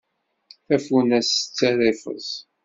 Tafunast 0.67 1.31
tettarra 1.37 1.85
ifeẓ. 1.91 2.29